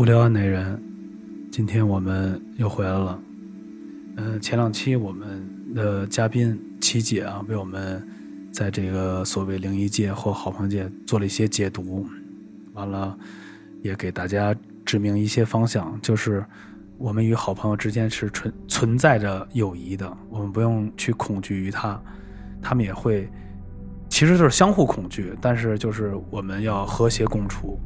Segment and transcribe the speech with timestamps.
[0.00, 0.82] 无聊案内人，
[1.52, 3.22] 今天我们又回来了。
[4.16, 8.02] 嗯、前两期我们的嘉宾琪姐啊，为我们
[8.50, 12.06] 在这个所谓灵异界或好朋友界做了一些解读，
[12.72, 13.14] 完了
[13.82, 14.56] 也给大家
[14.86, 16.42] 指明一些方向，就是
[16.96, 22.02] 我们与好朋友之间是存存在着友谊的，我们不用去恐惧于他，
[22.62, 23.28] 他们也会，
[24.08, 27.78] 其实就是相互恐惧，但是就是我们要和谐共处。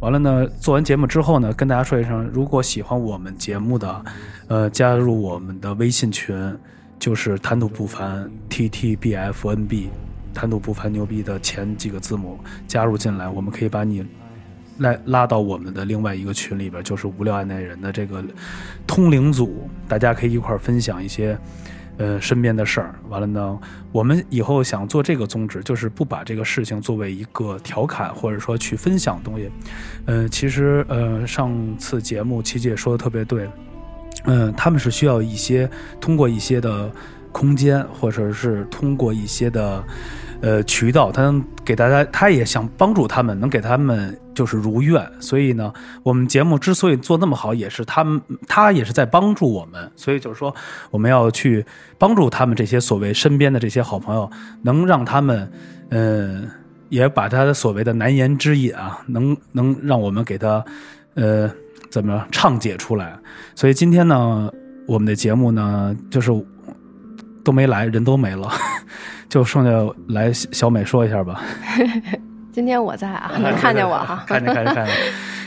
[0.00, 4.04] 完了呢，做完节目之后呢，跟大家说一声，如果喜欢我们节目的，
[4.46, 6.56] 呃，加入我们的微信群，
[6.98, 9.88] 就是谈吐不凡 T T B F N B，
[10.34, 12.38] 谈吐不凡牛逼的前几个字母
[12.68, 14.04] 加入进来，我们可以把你
[14.78, 18.22] 来拉到我们的另外一个群里边，就是无聊案内人的这个
[18.86, 21.38] 通灵组，大家可以一块儿分享一些。
[21.98, 23.58] 呃，身边的事儿，完了呢，
[23.90, 29.50] 我们以后想做这个宗旨，就是不把这个事情作为一个调侃，或者说去分享东西。
[30.04, 33.48] 呃，其实呃，上次节目琪姐说的特别对，
[34.24, 35.68] 嗯、他们是需要一些
[36.00, 36.90] 通过一些的
[37.32, 39.84] 空间，或者是通过一些的
[40.42, 45.10] 呃渠道，他能给大家，他也想帮助他们，能给他们就是如愿。
[45.18, 45.72] 所以呢，
[46.04, 49.90] 我们节目之所以做那么好，也是他们，他也是在帮助我们。
[49.96, 50.54] 所以就是说，
[50.90, 51.64] 我们要去
[51.98, 54.30] 帮助他们这些所谓身边的这些好朋友，
[54.62, 55.50] 能让他们，
[55.88, 56.48] 嗯、
[56.90, 60.62] 也把他的所谓的难言之隐啊，能能让我们给他，
[61.14, 61.50] 呃，
[61.90, 63.18] 怎么着畅解出来。
[63.54, 64.52] 所以今天呢，
[64.86, 66.30] 我们的节目呢，就是
[67.42, 68.50] 都没来，人都没了，
[69.28, 71.40] 就剩下来小美说一下吧。
[72.56, 74.24] 今天我在啊，能看见我哈。
[74.26, 74.94] 看见看见看见。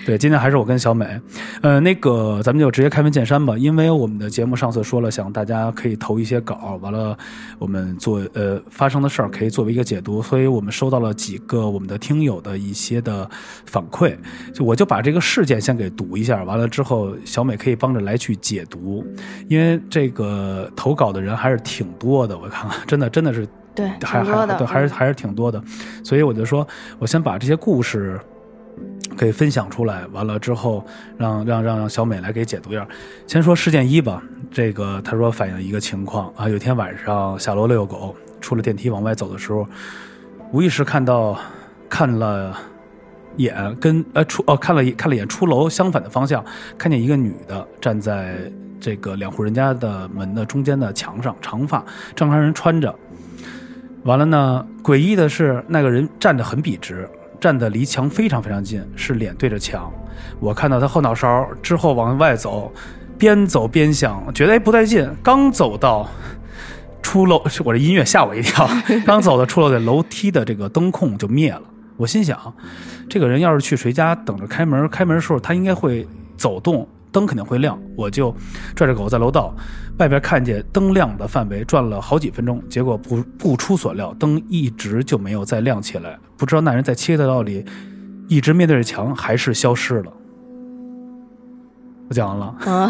[0.05, 1.19] 对，今天还是我跟小美，
[1.61, 7.17] 呃，那个咱们就直接开门见山吧，因为我们的节目上次说了，想大家可以投一些稿，完了
[7.57, 13.27] 我们做呃发生的事儿可以作为一个解读，所以我们收到了几个我们的听友的一些的
[13.65, 14.15] 反馈，
[14.53, 19.03] 就我就把这个事件先给读一下，完了之后小美可以帮着来去解读，
[19.47, 25.63] 因为这个投稿的人还是挺多的，我看看，真的真的是对，还挺多的，还对，还是嗯还是挺多的，
[26.03, 28.19] 所以我就说，我先把这些故事
[29.17, 30.85] 给分享出来，完了之后
[31.17, 32.87] 让让让让小美来给解读一下。
[33.27, 34.21] 先说事件一吧，
[34.51, 39.65] 这个他说反映一个情况啊，有天晚上下楼遛狗，出了电梯往外走的时候，
[40.51, 41.37] 无意识看到
[41.89, 42.55] 看了
[43.37, 46.43] 眼跟呃出哦看了一看了一眼出楼相反的方向，
[46.77, 48.37] 看见一个女的站在
[48.79, 51.83] 这个两户人家的门的中间的墙上，长发，
[52.15, 52.93] 正常人穿着。
[54.03, 57.07] 完了呢，诡异的是那个人站得很笔直，
[57.39, 59.91] 站得离墙非常非常近，是脸对着墙。
[60.39, 62.71] 我看到他后脑勺之后往外走，
[63.17, 65.09] 边走边想，觉得哎不对劲。
[65.21, 66.07] 刚走到
[67.01, 68.69] 出楼，我这音乐吓我一跳。
[69.05, 71.61] 刚走到出楼的楼梯的这个灯控就灭了。
[71.97, 72.37] 我心想，
[73.09, 77.77] 这个人要是去谁家等着开门，开门的时候他应该会走动，灯肯定会亮。
[77.97, 78.33] 我就
[78.73, 79.53] 拽着狗在楼道
[79.99, 86.17] 外边看见灯亮的范围转了好几分钟，结果不不出所料，灯一直就没有再亮起来。
[86.37, 87.63] 不知道那人在切的道里
[88.27, 90.11] 一直面对着墙，还是消失了。
[92.07, 92.89] 我讲完了，嗯，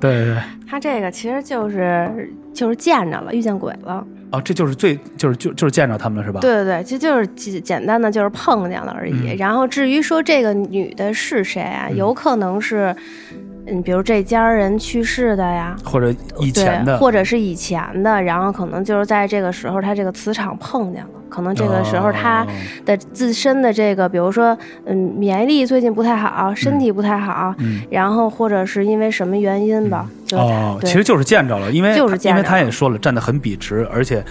[0.00, 4.04] 对对对，他这个其实就是就是见着了，遇见鬼了。
[4.30, 6.40] 啊，这就是最就是就就是见着他们了是吧？
[6.40, 9.12] 对对对，其实就是简简单的就是碰见了而已。
[9.12, 12.94] 嗯然后至于说这个女的是谁啊，嗯有可能是，
[13.66, 15.76] 嗯，比如这家人去世的呀。
[15.84, 22.46] 或者以前的，或者是以前的，然后可能就是在这个时候，他这个磁场碰见了，可能这个时候他哦
[22.84, 24.56] 的自身的这个，比如说，
[24.86, 34.24] 嗯，免疫力最近不太好，身体不太好，嗯然后或者是因为什么原因吧，就是哦，其实就是见着了，因为就是他因为见着了他也说了，站得很笔直，而且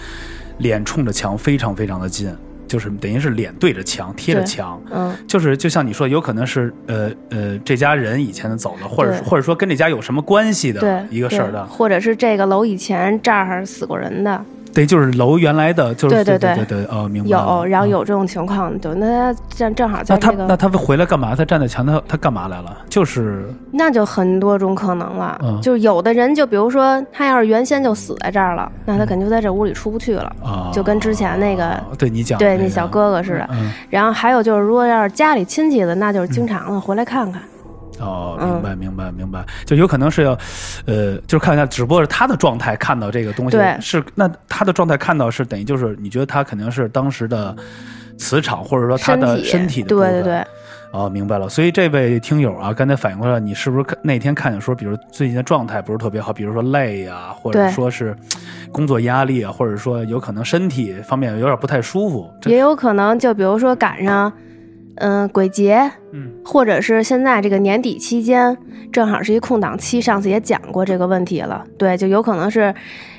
[0.58, 2.34] 脸冲着墙非常非常的近，
[2.70, 4.80] 就是等于是脸对着墙，贴着墙。
[4.92, 17.28] 嗯，就是就像你说，有可能是呃呃这家人以前的走了，或者或者说跟这家有什么关系的，一个事儿的，或者是这个楼以前这儿死过人的，对，就是楼原来的，就是对对对对对对，哦，明白。
[17.28, 21.34] 有，然后嗯有这种情况，对，那他正正好在那他这个，那他回来干嘛？
[21.34, 22.76] 他站在墙，他他干嘛来了？
[22.88, 25.38] 就是那就很多种可能了。
[25.42, 33.48] 嗯就有的人，就比如说他要是原先就死在这儿了，那他肯定就在这屋里出不去了，啊，就跟之前那个对你讲对那小哥哥似的。
[33.50, 37.42] 嗯，然后还有就是，如果要是家里亲戚的，那就是经常的回来看看。
[38.00, 38.50] 哦，嗯。
[38.50, 40.32] 明白明白明白，就有可能是要，
[40.86, 47.54] 呃，就是看一下，只不过是他的状态看到这个东西，对是那他的状态看到是等于就是你觉得他肯定是当时的
[48.18, 50.46] 磁场或者说他的身体的部分对对对，
[50.92, 51.48] 哦，明白了。
[51.48, 58.14] 所以这位听友啊，刚才反映过来，你是不是看那天看见说，比如最近的状态不是特别好，比如说累呀、或者说是
[58.72, 64.32] 工作压力啊，或者说有可能身体方面有点不太舒服，也有可能就比如说赶上，嗯、
[65.32, 68.56] 鬼节，嗯或者是现在这个年底期间，
[68.92, 70.00] 正好是一空档期。
[70.00, 72.74] 上次也讲过这个问题了，对，就有可能是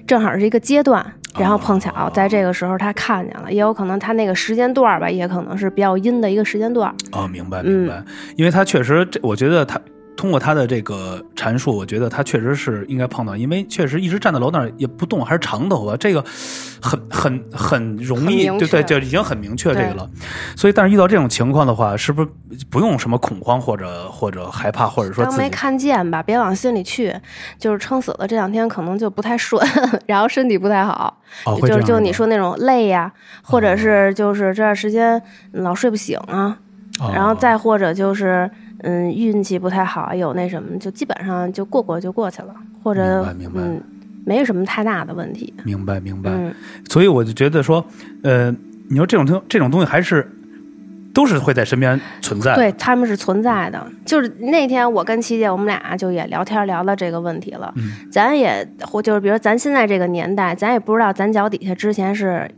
[0.05, 1.05] 正好是一个阶段，
[1.37, 6.93] 然后碰巧在这个时候他看见了，也有可能他那个时间段儿吧，也可能是比较阴的一个时间段儿。
[7.11, 8.03] 哦，明白嗯明白，
[8.35, 9.79] 因为他确实，这我觉得他
[10.21, 16.23] 通过他的这个阐述，我觉得他确实是应该碰到，因为确实一直站在楼那儿也不动，还是长头发，这个
[16.79, 20.07] 很很很容易，对对，就已经很明确这个了。
[20.55, 22.29] 所以，但是遇到这种情况的话，是不是
[22.69, 27.11] 不用什么恐慌或者或者害怕，或者说当没看见吧，别往心里去，
[27.57, 29.59] 就是撑死了这两天可能就不太顺，
[30.05, 35.19] 然后身体不太好，哦，就是就你说那种累呀、或者是就是这段时间
[35.53, 36.55] 老睡不醒啊，
[36.99, 37.11] 哦。
[37.11, 38.47] 然后再或者就是
[38.83, 43.25] 嗯运气不太好，有那什么，就基本上就过过就过去了，或者
[43.55, 43.81] 嗯
[44.25, 45.53] 没有什么太大的问题。
[45.63, 46.53] 明白明白，嗯，
[46.89, 47.83] 所以我就觉得说，
[48.23, 48.51] 呃，
[48.89, 50.29] 你说这种东这种东西还是
[51.13, 53.85] 都是会在身边存在的，对，他们是存在的。
[54.05, 62.49] 就是那天我跟琪姐我们俩就也聊天聊到这个问题了，嗯咱也或就是比如咱现在这个年代，咱也不知道咱脚底下之前是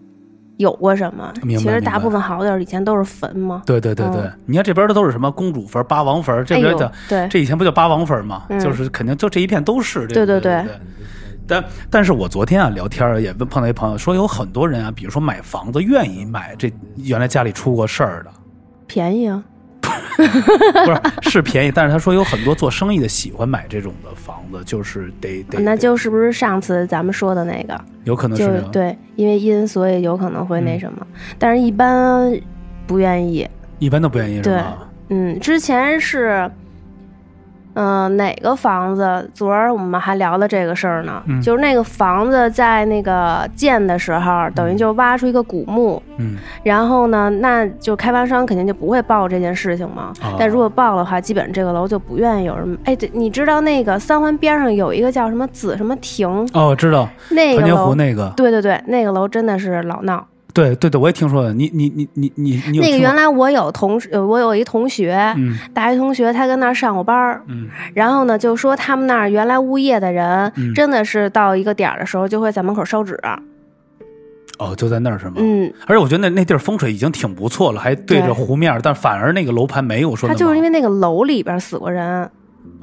[0.63, 1.31] 有过什么。
[1.41, 3.61] 其实大部分好地儿以前都是坟嘛。
[3.65, 8.43] 对对对对，你看这边的都是什么公主坟、八王坟，这边叫、，对，这以前不叫八王坟吗？
[8.49, 10.79] 嗯就是肯定就这一片都是这对对对对对。
[11.45, 18.31] 但但是我昨天啊聊天儿也问碰到一朋友说，有很多人啊，比如说买房子愿意买这原来家里出过事儿的，
[18.87, 19.43] 便宜啊。
[20.17, 27.79] 不是是便宜，但是他说有很多做生意的喜欢买这种的房子，就是得得，那就是不是上次咱们说的那个？
[28.03, 31.07] 有可能是对，因为阴，所以有可能会那嗯什么，
[31.37, 32.31] 但是一般
[32.85, 33.47] 不愿意。
[33.79, 34.77] 一般都不愿意是对吗？
[35.09, 36.49] 嗯，之前是，
[37.73, 39.29] 嗯、哪个房子？
[39.33, 41.21] 昨儿我们还聊了这个事儿呢。
[41.27, 50.13] 嗯就是那个房子在那个建的时候，等于就挖出一个古墓，嗯然后呢，那就开发商肯定就不会报这件事情嘛。
[50.21, 52.77] 哦但如果报的话，基本这个楼就不愿意有人。
[52.85, 57.95] 哎，对，你知道那个三环边上有一个叫什么紫什么亭，哦，我知道那个楼。
[57.95, 60.25] 那个，对对对，那个楼真的是老闹。
[60.53, 61.53] 对对对，我也听说了。
[61.53, 65.57] 你你你你你你那个原来我有同事，呃我有一同学，嗯。
[65.73, 67.67] 大学同学，他跟那儿上过班儿，嗯。
[67.93, 70.73] 然后呢，就说他们那儿原来物业的人，嗯。
[70.73, 73.19] 真的是到一个点儿的时候就会在门口烧纸，
[74.59, 75.33] 哦，就在那儿是吗？
[75.37, 82.29] 嗯，而且我觉得那那地儿风水已经挺不错了，还对着湖面，但反而那个楼盘没有说他就是因为为那个楼里边死过人，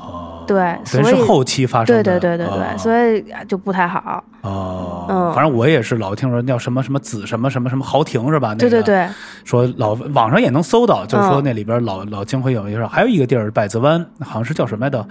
[0.00, 2.78] 哦，对所以是后期发生的，对对对对，哦。
[2.78, 5.32] 所以就不太好，哦，嗯。
[5.34, 8.48] 反正我也是老听说叫什么什么紫什么什么什么豪庭是吧？
[8.48, 9.08] 那个对对对，
[9.44, 11.44] 说老网上也能搜到，就是说嗯。
[11.44, 15.06] 那里边老老经会有一个，还有一个地儿百子湾，好像是叫什么来着？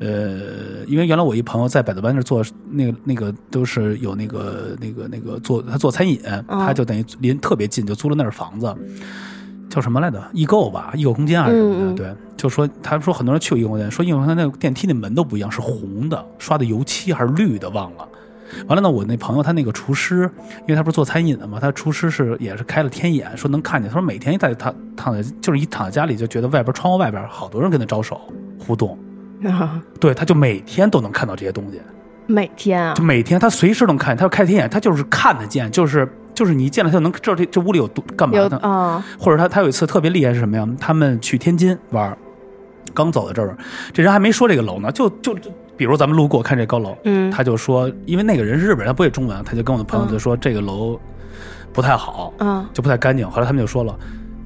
[0.00, 8.76] 呃，因为原来我一朋友在百子湾那儿做那个那个都是有那个那个那个做他做餐饮，他就等于离特别近，就租了那儿房子。
[9.74, 10.22] 叫什么来着？
[10.32, 11.94] 易购吧，易购空间还是什么的？
[11.94, 18.08] 对，就说他说很多人去过易购空间，说易购空间那个电梯那门都不一样，是红的，刷的油漆还是绿的，忘了。
[18.68, 20.30] 完了呢，我那朋友他那个厨师，
[20.60, 23.90] 因为他不是做餐饮的嘛，他厨师是也是开了天眼，说能看见。
[23.90, 28.20] 他说每天一在他躺在就是一躺在家里就觉得外边窗户外边好多人跟他招手
[28.64, 28.96] 互动，
[29.98, 31.80] 对，他就每天都能看到这些东西，
[32.26, 38.56] 每天啊就，每天他随时能看见，他要开天眼，他就是看得见，就是就是你一进来他就能知道这这屋里有多干嘛的。
[38.58, 40.68] 啊，或者他他有一次特别厉害是什么呀？
[40.80, 42.16] 他们去天津玩，
[42.92, 43.56] 刚走到这儿，
[43.92, 51.00] 这人还没说这个楼呢，就就就比如咱们路过看这高楼，嗯他就说，因为那个人是日本人，他不会中文，他就跟我的朋友就说这个楼
[51.72, 53.30] 不太好，嗯就不太干净。
[53.30, 53.96] 后来他们就说了。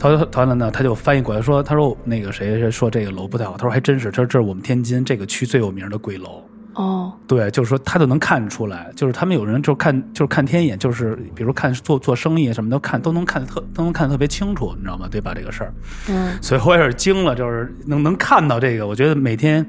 [0.00, 6.40] 他说：“完了呢，他就翻译过来说，他说那个谁谁说这个楼不太好，他说还真是，他说这是我们天津这个区最有名的鬼楼。
[6.78, 15.08] 哦，对，就是说他就能看出来，就是他们有人就看就是看天眼，就是比如看做做生意什么都看都能看得特都能看得特别清楚，你知道吗？
[15.10, 15.32] 对吧？
[15.34, 15.72] 这个事儿，
[16.08, 19.66] 嗯，所以我也是惊了，就是能能看到这个，我觉得每天，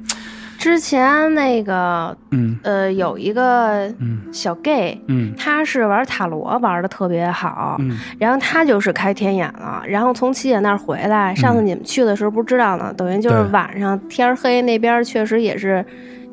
[0.60, 5.02] 之前那个嗯呃有一个嗯小 gay。
[5.08, 11.34] 嗯他是玩塔罗玩的特别好，嗯然后他就是开天眼了，然后从七姐那儿回来。
[11.34, 15.84] 上次你们去的时候不知道呢，等于就是晚上天儿黑，那边确实也是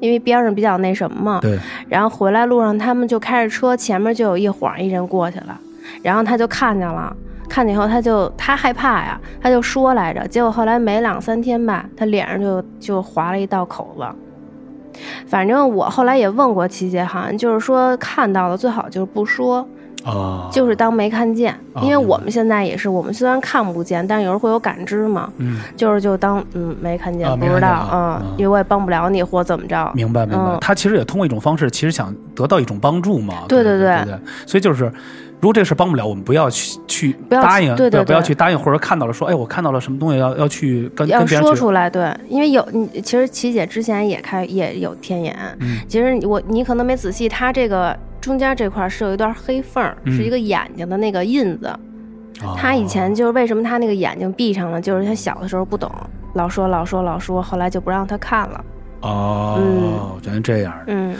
[0.00, 1.40] 因为边上比较那什么嘛。
[1.40, 5.58] 对，然后回来路上，他们就开着车，前面就有一晃一人过去了，
[6.02, 7.14] 然后他就看见了。
[7.48, 10.26] 看见以后，他就他害怕呀，他就说来着。
[10.26, 15.00] 结果后来没两三天吧，他脸上就就划了一道口子。
[15.28, 19.66] 反正我后来也问过琪姐，好像就是说看到了最好就是不说，
[20.06, 30.44] 啊，就是当没看见，哦因为我们现在也是，我们虽然看不见，但有时候会有感知嘛，嗯，就是就当嗯没看见，不知道，啊嗯嗯，因为我也帮不了你或怎么着，明白明白。
[30.52, 33.34] 嗯他其实也通过一种方式，其实想得到一种帮助嘛。
[33.48, 34.90] 对对对对对，所以就是
[35.40, 45.78] 如果这个事帮不了，我们不要去去不要去答应，对对不要去答应，或者看到了说，哎，我看到了什么东西，要要去跟要跟别人，说出来，对，因为有你，其实琪姐之前也开也有天眼，嗯。
[45.86, 51.66] 其实我你可能没仔细，它这个中间这块儿是有一段黑缝是一个眼睛的那个印子。
[52.42, 52.54] 哦。
[52.56, 55.90] 他以前就是为什么他那个眼睛闭上了，就是他小的时候不懂，
[56.32, 58.64] 老说老说老说，后来就不让他看了。
[59.02, 60.72] 哦，原来这样。
[60.78, 60.84] 的。
[60.86, 61.14] 嗯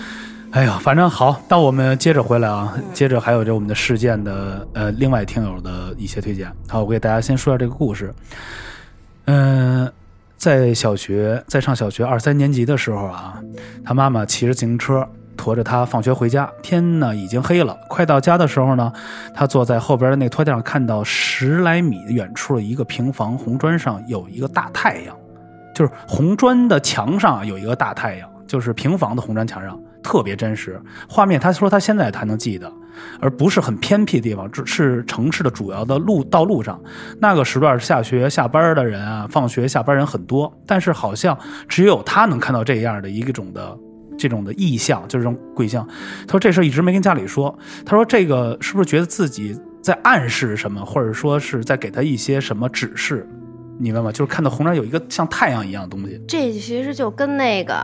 [0.57, 6.51] 哎呀，反正好，那我们接着回来啊，接着还有这我们的事件的呃另外听友的一些推荐。
[6.67, 8.11] 好，我给大家先说下这个故事。
[9.27, 9.93] 嗯、
[10.39, 13.39] 在小学在上小学二三年级的时候啊，
[13.85, 17.79] 他妈妈骑着自行车驮着他放学回家，天呢已经黑了。
[17.91, 18.91] 快到家的时候呢，
[19.35, 25.15] 他坐在后边的那个拖垫上，看到十来米远处的一个平房红砖上有一个大太阳，
[25.75, 30.81] 就是红砖的墙上有一个大太阳，就是平房的红砖墙上，特别真实。
[31.09, 32.73] 画面他说他现在还能记得，
[33.19, 36.81] 而不是很偏僻的地方，只是城市的主要的路道路上。
[37.21, 41.37] 那个时段下学下班的人啊，放学下班人很多，但是好像
[41.67, 43.77] 只有他能看到这样的一种的。
[44.19, 45.87] 这种的意象，就是这种鬼象。
[46.27, 47.55] 他说这事儿一直没跟家里说。
[47.85, 53.29] 他说这个是不是觉得自己在暗示什么，或者说是在给他一些什么指示？
[53.79, 54.11] 你明白吗？
[54.11, 56.19] 就是看到红砖有一个像太阳一样的东西。
[56.27, 57.75] 这其实就跟那个，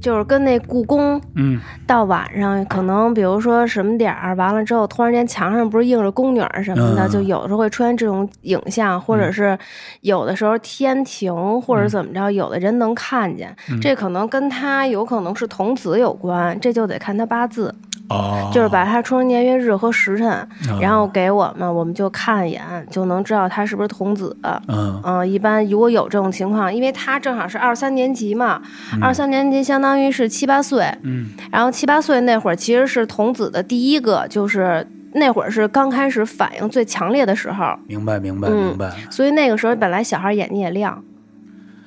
[0.00, 1.60] 就是跟那故宫嗯。
[1.86, 7.10] 到晚上，可能比如说什么点儿，完了之后，突然间墙上不是映着宫女儿什么的，嗯。
[7.10, 9.58] 就有时候会出现这种影像，或者是
[10.02, 13.80] 有的时候天庭或者怎么着，有的人能看见，嗯。
[13.80, 17.74] 这可能跟他有可能是童子有关，这就得看他八字，
[18.10, 20.28] 哦，就是把他出生年月日和时辰，
[20.68, 24.36] 哦然后给我们，我们就看一眼，就能知道他是不是童子。
[24.66, 25.00] 嗯。
[25.04, 28.60] 嗯，一般如果有这种情况，因为他正好是二三年级嘛，
[29.00, 31.30] 二三年级相当于是七八岁，嗯。
[31.52, 38.90] 然后七八岁那会儿其实是童子的第一个，就是那会儿是刚开始反应最强烈的时候，明白明白嗯明白。
[39.08, 41.02] 所以那个时候本来小孩眼睛也亮，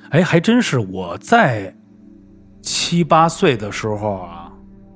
[0.08, 1.74] 哎，还真是我在
[2.62, 4.50] 七八岁的时候啊，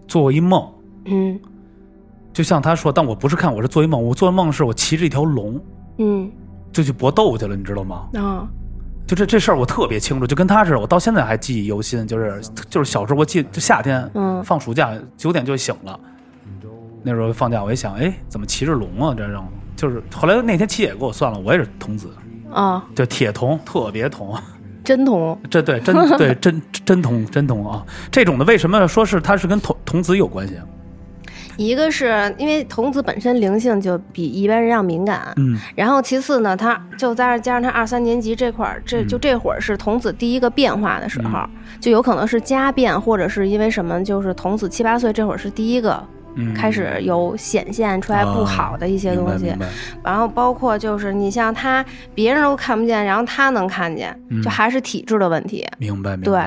[0.06, 0.66] 做过一梦，
[1.10, 1.38] 嗯
[2.32, 4.00] 就像他说，但我不是看，我是做一梦。
[4.02, 5.60] 我做的梦是我骑着一条龙，
[5.98, 6.30] 嗯
[6.72, 8.08] 就去搏斗去了，你知道吗？
[8.14, 8.46] 啊
[9.06, 12.06] 就这这事儿我特别清楚，就跟他似的，我到现在还记忆犹新。
[12.06, 15.98] 就是就是小时候我记，就夏天嗯放暑假九点就醒了，
[17.02, 19.14] 那时候放假我一想，哎，怎么骑着龙啊？
[19.16, 22.08] 这种就是后来那天七姐给我算了，我也是童子，
[22.52, 24.36] 啊，就铁童，特别童。
[24.84, 30.64] 真童，这对真对真真童真童啊，这种的为什么说是它是跟童童子有关系啊？
[31.58, 41.40] 一个是因为童子本身灵性就比一般人要敏感，嗯然后其次呢，他就在加上他二三年级这块儿，这嗯就这会儿是童子第一个变化的时候，
[41.80, 46.00] 就有可能是家变，或者是因为什么，就是童子七八岁这会儿是第一个
[46.36, 49.52] 嗯，开始有显现出来不好的一些东西，
[50.04, 51.84] 然后包括就是你像他
[52.14, 55.66] 别人都看不见，然后他能看见，嗯就还是体质的问题。
[55.78, 56.38] 明白明对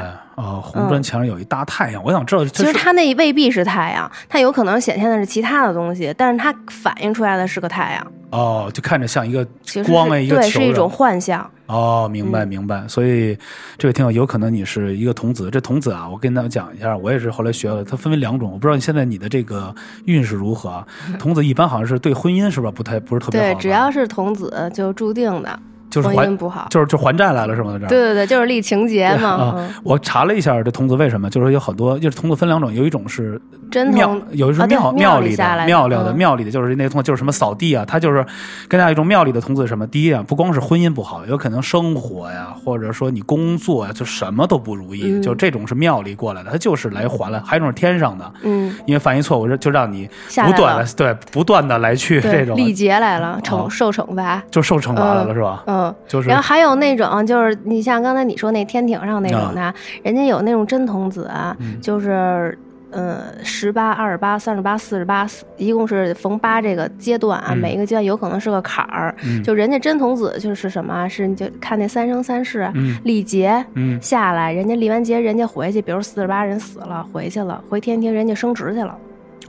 [0.42, 0.62] 白啊！
[0.62, 9.46] 红砖墙上有一大太阳，我想知道其实它那未必是太阳，它有可能显现的是其他的东西，但是它反映出来的是个太阳，哦，就看着像一个
[9.86, 11.50] 光一个球对是一种幻象。
[11.68, 12.86] 哦，明白嗯明白。
[12.86, 13.38] 所以
[13.78, 19.74] 这位听友有可能你是一个童子，这童子啊，我跟大家讲一下，我也是后来学了，它分为两种，我不知道你现在你的这个
[20.06, 20.86] 运势如何啊？
[21.18, 22.70] 童子一般好像是对婚姻是吧？
[22.70, 25.58] 不太不是特别好对，只要是童子就注定的
[25.92, 26.66] 就是还婚姻不好。
[26.72, 27.74] 就是就还债来了是吗？
[27.74, 29.30] 在这儿对对对，就是立情节嘛。
[29.30, 38.26] 啊嗯，我查了一下这童子为什么，就是有很多，就是童子分两种，有一种是庙真童，有一种庙庙里的庙里的嗯庙里的，就是那个童子就是什么扫地啊，他就是
[38.68, 39.86] 跟大家一种庙里的童子什么？
[39.88, 47.42] 第一啊，不光是婚姻不好，有可能生活呀，或者说你工作呀，就什么都不如意，嗯就这种是庙里过来的，他就是来还了。
[47.46, 50.10] 还有一种是天上的，嗯，因为犯一错误就让你
[50.46, 54.42] 不断的，对不断的来去这，种，历劫来了，哦惩受惩罚。
[54.52, 55.64] 就受惩罚来了嗯是吧？
[55.66, 59.74] 嗯，就是然后还有那种，就是你像刚才你说那天庭上那种的，
[60.04, 62.58] 人家有那种真童子啊，嗯就是
[62.92, 69.16] 呃十八、二十八、三十八、四十八，一共是逢八这个阶段啊，嗯每一个阶段有可能是个坎儿。
[69.24, 72.70] 嗯就人家真童子就是什么啊，是你就看那三生三世。
[72.76, 78.98] 嗯历劫嗯下来，人家历完劫，人家回去，比如四十八人死了，回去了，回天庭，人家升职去了。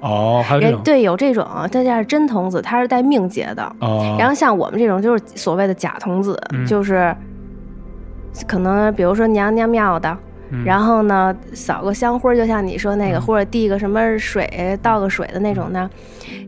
[0.02, 0.80] 哦，还有这种。
[0.82, 3.64] 对有这种，这叫真童子，他是带命劫的。
[3.80, 6.66] 哦，然后像我们这种就是所谓的假童子，嗯。
[6.66, 7.14] 就是
[8.47, 10.18] 可能比如说娘娘庙的，
[10.50, 10.64] 嗯。
[10.64, 13.23] 然后呢扫个香灰儿，就像你说那个，嗯。
[13.23, 15.88] 或者递个什么水，倒个水的那种的，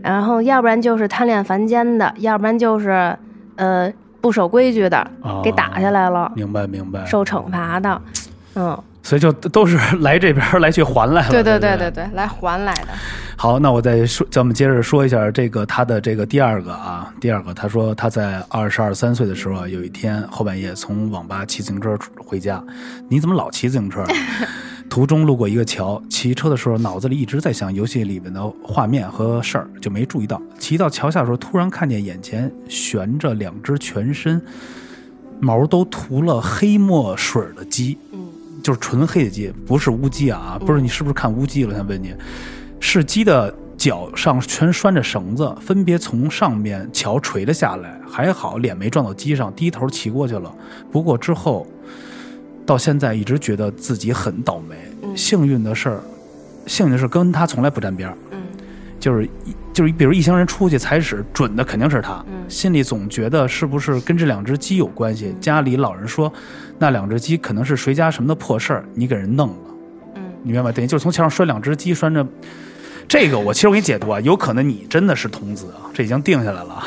[0.03, 3.17] 然后要不然就是贪恋凡间的，要不然就是
[3.57, 5.41] 呃不守规矩的，哦。
[5.45, 8.03] 给打下来了，明白明白，受惩罚的，
[8.57, 11.31] 嗯，所以就都是来这边来去还来了。
[11.31, 12.89] 对对对对对对，来还来的。
[13.37, 22.61] 好，那我再说，咱们接着说一下这个他的这个第二个啊，第二个，他说他在二十二三岁的时候啊，有一天后半夜从网吧骑自行车回家，
[23.09, 24.03] 你怎么老骑自行车？
[24.89, 30.41] 途中路过一个桥，骑车的时候脑子里一直在想游戏里面的画面和事儿，就没注意到。
[30.59, 34.41] 骑到桥下的时候，突然看见眼前悬着两只全身
[35.41, 38.14] 毛都涂了黑墨水的鸡，嗯，
[38.65, 41.69] 就是纯黑的鸡，不是乌鸡啊，不是你是不是看乌鸡了？
[41.69, 42.15] 我想问你，
[42.81, 50.51] 是鸡的脚上全拴着绳子，分别从上面桥垂了下来，还好脸没撞到鸡上，低头骑过去了。
[50.91, 51.67] 不过之后
[52.65, 56.01] 到现在一直觉得自己很倒霉，嗯幸运的事儿，
[56.67, 58.39] 幸运的是跟他从来不沾边儿，嗯
[58.99, 65.35] 就是一就是比如一行人出去踩屎，准的肯定是他，嗯心里总觉得是不是跟这两只鸡有关系？
[65.41, 66.33] 家里老人说，
[66.79, 69.57] 那两只鸡可能是谁家什么的破事儿，你给人弄了。
[70.15, 70.73] 嗯你明白吗？
[70.73, 72.25] 等于就是从墙上摔两只鸡，拴着。
[73.09, 76.83] 这个我其实我给你解读啊，有可能你真的是童子啊，这已经定下来了。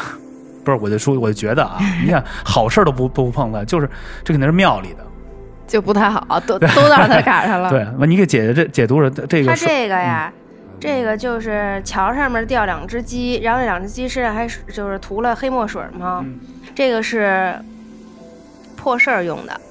[0.63, 3.89] 不是，我就说，我就觉得啊，你看 好事儿都不不碰它，就是
[4.23, 5.05] 这肯定是庙里的。
[5.67, 7.69] 就不太好，都都到他赶上了。
[7.71, 10.31] 对，完你给解这解读了这个他是这个呀，
[10.79, 16.21] 这个就是桥上面掉两只鸡，然后这两只鸡身上还就是涂了黑墨水嘛。
[16.23, 16.39] 嗯
[16.75, 17.55] 这个是
[18.75, 19.61] 破事儿用的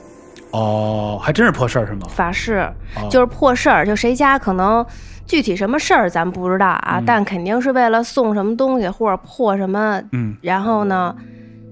[0.50, 2.06] 哦，还真是破事儿是吗？
[2.08, 4.84] 法事，哦就是破事儿，就谁家可能。
[5.26, 11.12] 具体什么事儿咱不知道啊，嗯但肯定是为了送什么东西或者破什么，嗯然后呢，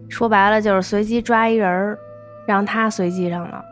[0.09, 1.97] 说白了就是随机抓一人儿，
[2.49, 3.65] 让他随机上了，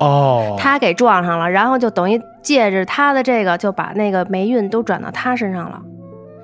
[0.00, 5.80] 哦，他给撞上了，然后就等于借着他的这个就把那个霉运都转到他身上了。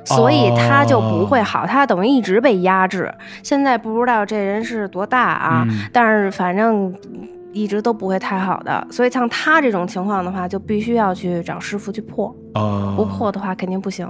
[0.05, 3.13] 所以他就不会好，他等于一直被压制。
[3.43, 6.95] 现在不知道这人是多大啊，嗯但是反正
[7.53, 8.87] 一直都不会太好的。
[8.89, 14.09] 所以像他这种情况的话，就必须要去找师傅去破，哦，不破的话肯定不行。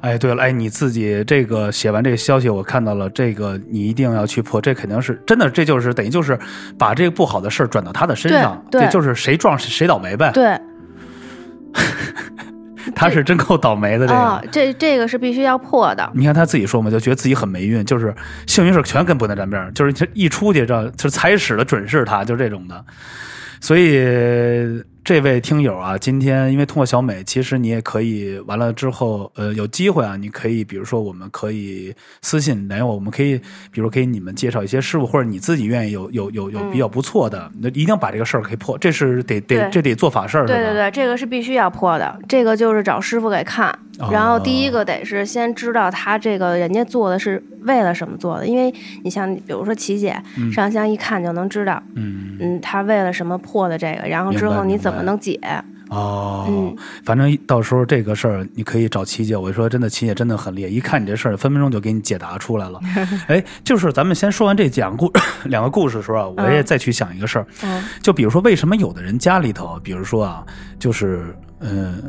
[0.00, 6.38] 哎，对了，哎，你自己这个写完这个消息，我看到了，这个你一定要去破，这肯定是真的，这就是等于就是
[6.78, 10.30] 把这个不好的事儿转到他的身上，对对就是谁撞谁谁倒霉呗。
[10.32, 10.58] 对，
[12.94, 14.18] 他是真够倒霉的这个。
[14.18, 16.10] 啊、这这个是必须要破的。
[16.14, 18.14] 你看他自己说嘛，就觉得自己很霉运，就是
[18.46, 22.84] 幸运事全跟不能沾边儿，就是一出去这就是踩屎的准是他，就这种的。
[23.60, 31.92] 所以这位听友啊，今天因为通过小美，其实你也可以完了之后，呃，有机会啊，你可以比如说我们可以
[32.22, 33.36] 私信来我，我们可以
[33.72, 42.16] 比如给你们介绍一些师傅，或者你自己愿意有有有有比较不错的，那、一定把这个事儿给破，这是得得这得做法事儿，对对对，这个是必须要破的。
[42.28, 43.68] 这个就是找师傅给看，
[43.98, 44.10] 哦。
[44.12, 50.52] 然后第一个得是先知道他这个人家做的是为了什么做的，因为你像比如说琪姐嗯。
[50.52, 52.38] 上香一看就能知道，嗯。
[52.42, 55.38] 嗯，他为了什么破的这个，然后之后你怎么能解？
[55.88, 62.78] 哦，嗯反正到时候这个事儿你可以找琪姐，我说真的，琪姐真的很厉害，一看你这事儿，分分钟就给你解答出来了。
[63.26, 65.12] 哎，就是咱们先说完这讲故
[65.46, 70.46] 两个故事的时候啊，我也嗯再去想一个事儿，嗯就比如说为什么有的人家里头，比如说啊，
[70.78, 72.00] 就是嗯。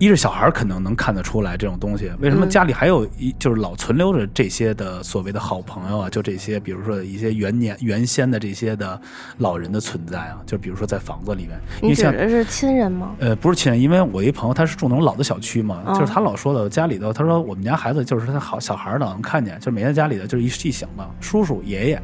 [0.00, 6.08] 一是小孩儿可能能看得出来这种东西，为什么嗯家里还有一就是老存留着这些的所谓的好朋友啊？
[6.08, 8.98] 就这些，比如说一些元年原先的这些的
[9.36, 13.14] 老人的存在啊，就比如说在房子里面，你指的是亲人吗？
[13.18, 22.02] 呃，不是亲人，因为我一朋友他是住那种老的小区嘛，哦就是他老说的家里头，他说我们家孩子就是他好小孩儿老能看见，就是每天家里的就是一一醒了，叔叔爷爷，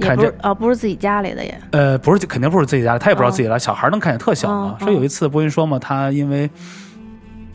[0.00, 1.60] 看这啊不是哦，不是自己家里的也。
[1.72, 4.76] 呃，不是肯定不是自己家里，他也不知道自己家，小孩能看见特小嘛。
[4.80, 6.48] 哦说有一次不跟你说嘛，他因为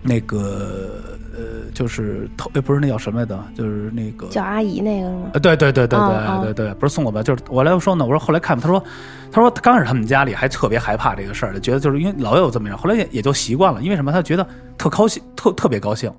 [0.02, 1.02] 那个
[1.34, 5.30] 呃，就是头呃不是那叫什么来着，就是那个叫阿姨那个是吗？
[5.34, 7.22] 呃，对对对对嗯对嗯对对，不是送我吧？
[7.24, 8.82] 就是我来说呢，我说后来看他说，
[9.32, 14.12] 他说刚开始他们家里还特别害怕这个事儿，觉得就是因为老有这么人，后来也也就习惯了，因为什么？
[14.12, 16.10] 他觉得特高兴，特特别高兴，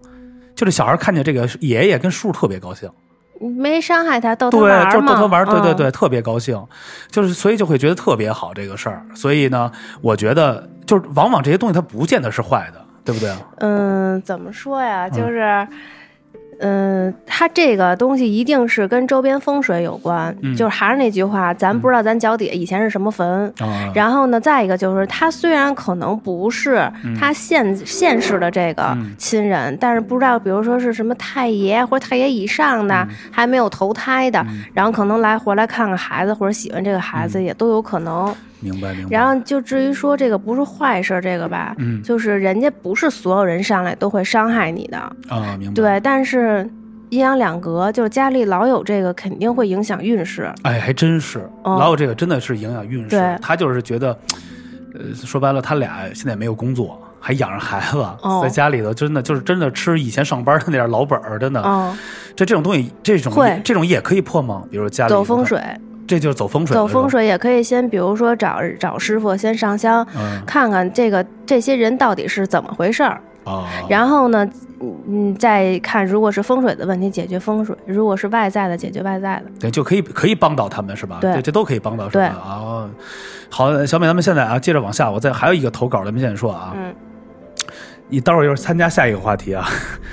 [0.55, 2.91] 就这小孩看见这个爷爷跟叔叔特别高兴，
[3.40, 5.07] 没伤害他，逗他对，就玩。
[5.07, 6.61] 逗他玩儿，对对嗯对，特别高兴，
[7.11, 9.70] 就是所以就会觉得特别好这个事儿，所以呢，
[10.01, 13.33] 我觉得就是往往这些东西它不见得是坏的，对不对？
[13.59, 15.09] 嗯，怎么说呀？
[15.09, 15.68] 就是，嗯，
[17.27, 20.35] 它这个东西一定是跟周边风水有关。
[20.42, 23.47] 嗯就是还是那句话，咱不知道咱脚底下以前是什么坟。
[23.59, 38.35] 啊，然后呢，再一个就是，他虽然可能不是他现、现世的这个嗯亲人，但是不知道，比如说是什么太爷或者太爷以上的，嗯还没有投胎的，然后可能来回来看看孩子或者喜欢这个孩嗯子，也都有可能。
[38.61, 39.11] 明白明白。
[39.11, 45.75] 然后就至于说这个不是坏事儿，这个吧，嗯就是人家不是所有人上来都会伤害你的，啊，明白。
[45.75, 46.69] 对，但是
[47.11, 50.53] 阴阳两隔，就是家里老有这个，肯定会影响运势。
[50.62, 53.38] 哎，还真是，哦老有这个真的是影响运势对。
[53.40, 54.19] 他就是觉得，
[54.95, 61.62] 呃，说白了，他俩现在也没有工作，还养着孩子，哦在家里头真的就是真的吃以前上班的那点老本儿，真的。
[61.64, 61.97] 嗯，
[62.35, 64.64] 这这种东西，这种会这种也可以破吗？
[64.71, 65.61] 比如家里走风，水，
[66.07, 67.09] 这就是走风水，走风。
[67.09, 73.21] 水也可以先，比如说找找师傅先上香，嗯看看这个这些人到底是怎么回事儿。
[73.45, 74.49] 哦，然后呢，
[74.81, 79.45] 嗯，再看如果是风水的问题，解决风水；如果是外在的，解决外在的。
[79.61, 81.19] 对，就可以可以帮到他们是吧？
[81.21, 82.25] 对这这都可以帮到是吧？
[82.25, 82.90] 啊哦，
[83.49, 86.92] 好，小美，咱们现在啊，接着往下，我再还有一个投稿，咱们现在说啊，嗯
[88.09, 89.64] 你待会儿又是参加下一个话题啊。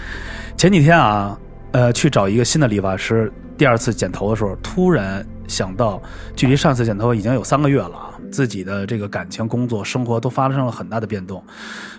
[0.58, 1.38] 前几天啊，
[1.72, 6.02] 呃，去找一个新的理发师，第二次剪头的时候，突然想到，
[6.36, 11.44] 距离上次剪头发已经有三个月了，自己的这个感情、工作、生活都发生了很大的变动，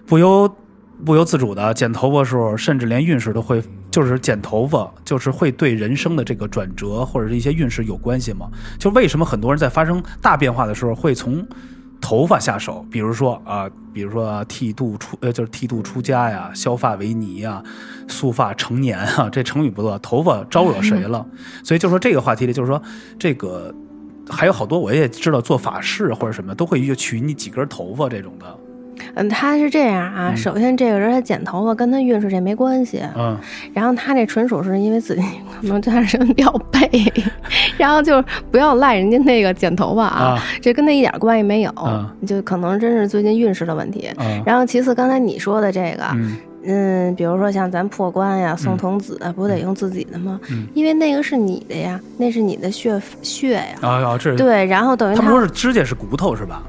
[0.07, 0.49] 不由
[1.05, 8.49] 不由自主的剪头发的时候，甚至连运势都会，就是剪头发，就是会对人生的这个转折或者是一些运势有关系吗？
[8.79, 11.47] 就为什么很多人在发生大变化的时候会从
[12.05, 17.63] 头发下手，比如说啊，比如说、剃度出呃，就是剃度出家呀，削发为尼呀，
[18.07, 21.25] 束发成年啊，这成语不错，头发招惹谁了？
[21.65, 22.81] 所以就说这个话题里，就是说
[23.19, 23.75] 这个
[24.29, 28.55] 还有好多我也知道做法事或者什么都会去取你几根头发这种的，
[29.15, 33.37] 嗯，他是这样啊，嗯首先这个人他剪头发跟他运势这没关系，嗯
[33.73, 35.23] 然后他这纯属是因为自己
[35.63, 36.89] 可能他人 比较背，
[37.77, 44.09] 然后就不要赖人家那个剪头发啊，啊这跟他一点关系没有，啊就可能真是最近运势的问题。
[44.19, 50.41] 嗯然后其次，刚才你说的这个，嗯嗯，比如说像咱破关呀、送童子啊，不得用自己的吗？
[50.51, 53.65] 嗯因为那个是你的呀，那是你的血血呀。
[53.83, 56.63] 啊啊，这对，然后等于他们他说是指甲是骨头是吧？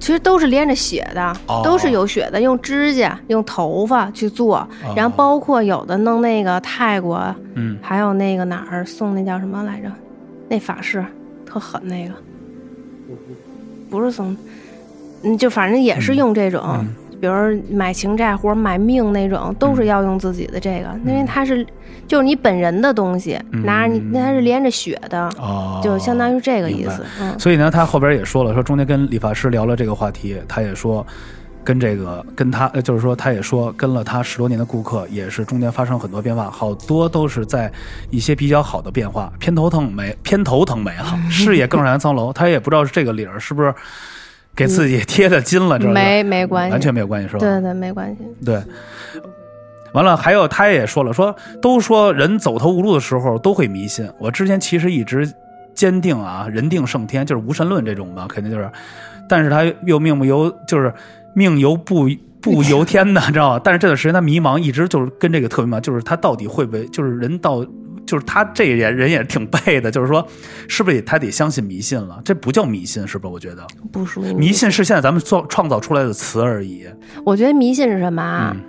[0.00, 1.60] 其实都是连着血的，哦。
[1.62, 7.22] 都是有血的，用指甲、用头发去做，然后包括有的弄那个泰国，
[7.54, 7.78] 嗯。
[7.80, 9.92] 还有那个哪儿送那叫什么来着？
[10.48, 11.04] 那法式
[11.46, 12.14] 特狠那个，
[13.88, 14.36] 不是送，
[15.22, 21.66] 嗯，就反正也是用这种，嗯比如买情债或者买命那种，都是要用自己的这个，因为它是
[22.08, 27.38] 就是你本人的东西，嗯拿着你那它是连着血的，哦，就相当于这个意思，嗯。
[27.38, 31.06] 所以呢，他后边也说了，说中间跟理发师聊了这个话题，他也说，
[31.62, 37.70] 跟这个跟他，呃就是说他也说，跟了他十多年的顾客，也是中间发生很多变化，好多都是在
[38.08, 42.32] 一些比较好的变化，偏头疼没偏头疼没了， 视野更上一层楼。
[42.32, 43.72] 他也不知道是这个理儿是不是
[44.54, 47.40] 给自己贴的金了，这是没没关系，完全没有关系，是吧？
[47.40, 48.18] 对对没关系。
[48.44, 48.62] 对。
[49.92, 54.08] 完了，还有他也说了，说都说人走投无路的时候都会迷信。
[54.20, 55.28] 我之前其实一直
[55.74, 58.70] 坚定啊，人定胜天，就是无神论这种吧，肯定就是。
[59.28, 60.92] 但是他又命不由，就是
[61.34, 62.08] 命由不
[62.40, 63.60] 不由天的，知道吧？
[63.64, 67.66] 但是这段时间他迷茫，一直就是跟这个特别迷茫，就是他到底会不会，就是人到，
[68.06, 70.26] 就是他这也人也挺背的，就是说，
[70.68, 72.20] 是不是他得相信迷信了？
[72.24, 73.32] 这不叫迷信，是不是？
[73.32, 76.86] 我觉得不属于迷信是现在咱们创创造出来的词而已。
[77.24, 78.52] 我觉得迷信是什么啊？
[78.54, 78.64] 嗯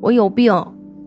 [0.00, 0.54] 我有病，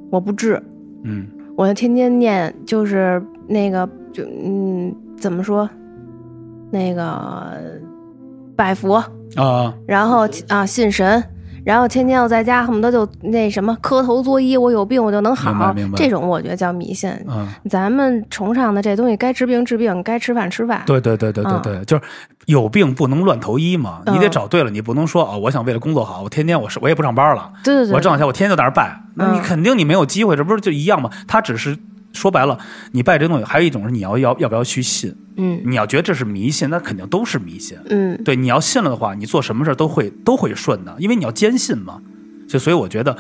[0.10, 0.62] 我不治，
[1.06, 5.70] 嗯我就天天念，就是那个，就嗯，怎么说？
[6.70, 7.82] 那个
[8.54, 8.96] 拜佛，
[9.38, 9.74] 啊。
[9.88, 11.24] 然后啊信神，
[11.64, 17.10] 然后天天要在家恨不得就那什么磕头作揖，我有病我就能好这种我觉得叫迷信。
[17.28, 20.82] 嗯，咱们崇尚的这东西，该治病治病，该吃饭吃饭。
[20.86, 22.04] 对对对对对对，就是
[22.46, 31.10] 有病不能乱投医嘛，嗯你得找对了，你不能说啊、我想为了工作好，我天天我是我也不上班了，对对对，我挣钱我天天就在那儿拜，那你嗯肯定你没有机会，这不是就一样吗？
[31.28, 31.78] 他只是
[32.14, 32.58] 说白了，
[32.92, 37.78] 你拜这东西，还有一种是你要要要不要去信，嗯你要觉得这是迷信，那肯定都是迷信。
[37.90, 42.02] 嗯对，你要信了的话，你做什么事儿都会都会顺的，因为你要坚信嘛。
[42.50, 43.16] 就所以我觉得，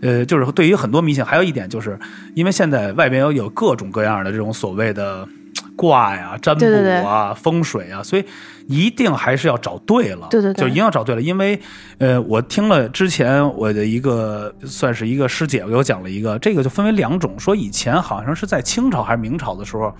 [0.00, 1.98] 呃，就是对于很多迷信，还有一点就是，
[2.34, 5.26] 因为现在外边有有各种各样的这种所谓的
[5.74, 8.24] 卦呀、占卜对对对啊、风水啊，所以
[8.68, 10.28] 一定还是要找对了。
[10.30, 11.60] 对对对就一定要找对了，因为
[11.98, 19.94] 呃，我听了之前我的一个算是一个师姐给我讲了一个，这个就分为两种，说以前好像是在清朝还是明朝的时候。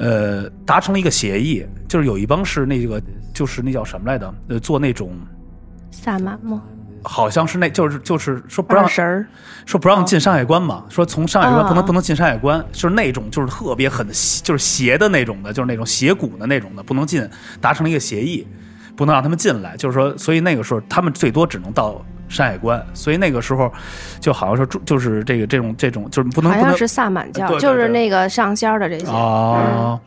[0.00, 3.02] 呃，达成了一个协议，就是有一帮是那个，
[3.34, 4.32] 就是那叫什么来着？
[4.46, 5.10] 呃，做那种
[5.90, 6.62] 萨满吗？
[7.02, 9.26] 好像是那，就是就是说不让神儿，
[9.64, 17.26] 说不让进山海关嘛，说从山海关不能啊不能进山海关，就是那种就是特别狠的，就是邪的那种的，就是那种邪骨的那种的，不能进，
[17.60, 18.46] 达成了一个协议，
[18.96, 23.72] 不能让他们进来，就是说，所以那个时候他们最多只能到山海关，所以那个时候
[24.20, 29.06] 就好像说就是这个这种这种就是不能好像是萨满教，对对就是那个上仙的这些。
[29.06, 29.98] 哦，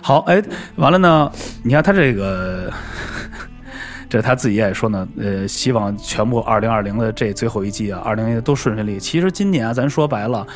[0.00, 0.42] 好，哎，
[0.76, 1.30] 完了呢，
[1.62, 2.72] 你看他这个。
[4.08, 9.00] 这他自己也说呢，呃，希望全部二零二零的这最后一季啊，二零都顺顺利利。
[9.00, 10.46] 其实今年啊，咱说白了，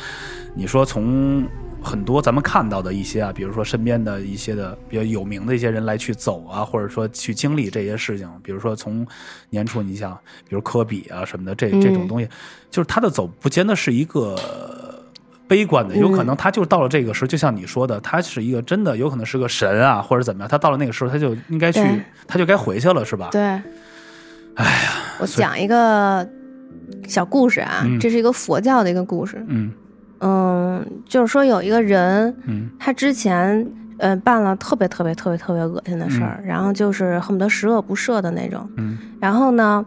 [0.53, 1.45] 你说从
[1.83, 9.05] 很多咱们看到的一些啊，比如说身边的一些的比较有名的一些人来去走啊，或者说去经历这些事情，比如说从
[9.49, 12.29] 年初你像，比如科比啊什么的，这这种东西，
[12.69, 14.35] 就是他的走不见得是一个
[15.51, 21.81] 悲观的，有可能他就到了这个时候，就像你说的，他是一个真的有可能是个神啊，或者怎么样，他到了那个时候，他就应该去，
[22.25, 23.27] 他就该回去了，是吧？
[23.33, 23.61] 对，哎
[24.55, 26.25] 呀，我讲一个
[27.05, 27.99] 小故事啊，嗯。
[27.99, 29.43] 这是一个佛教的一个故事。
[29.49, 29.73] 嗯。
[30.21, 32.69] 嗯，就是说有一个人，嗯。
[32.79, 38.65] 他之前呃办了特别特别特别特别恶心的事儿，然后就是恨不得十恶不赦的那种。
[38.77, 38.97] 嗯。
[39.19, 39.85] 然后呢，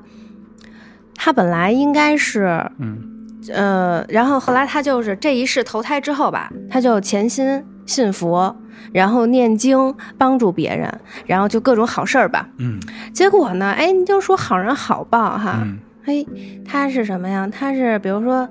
[1.15, 3.14] 他本来应该是嗯
[3.53, 8.55] 呃，然后后来他就是这一世投胎之后吧，他就潜心信佛，
[8.93, 10.93] 然后念经帮助别人，
[11.27, 12.49] 然后就各种好事儿吧。
[12.59, 12.81] 嗯
[13.13, 16.27] 结果呢，哎，你就说好人好报哈，嗯嘿，
[16.65, 17.49] 他是什么呀？
[17.51, 18.49] 他是比如说，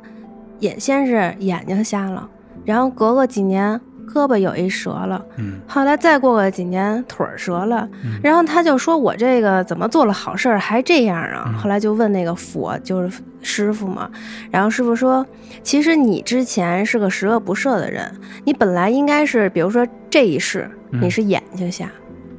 [0.60, 2.30] 眼先是眼睛瞎了，
[2.66, 3.80] 然后隔个几年
[4.12, 11.46] 胳膊有一折了，嗯后来再过个几年腿儿折了，嗯然后他就说我这个怎么做了好事儿还这样啊？
[11.48, 14.10] 嗯后来就问那个佛，就是师傅嘛，
[14.52, 15.26] 然后师傅说，
[15.64, 18.10] 其实你之前是个十恶不赦的人，
[18.44, 21.90] 你本来应该是，比如说这一世嗯你是眼睛瞎，